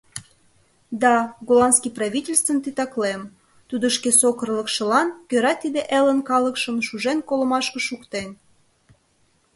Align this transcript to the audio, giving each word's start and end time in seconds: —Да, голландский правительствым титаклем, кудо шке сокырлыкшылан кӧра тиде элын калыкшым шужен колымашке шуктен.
—Да, 1.03 1.15
голландский 1.47 1.95
правительствым 1.97 2.57
титаклем, 2.65 3.21
кудо 3.69 3.87
шке 3.95 4.09
сокырлыкшылан 4.19 5.07
кӧра 5.29 5.53
тиде 5.61 5.81
элын 5.99 6.19
калыкшым 6.29 6.75
шужен 6.87 7.17
колымашке 7.29 7.79
шуктен. 7.87 8.29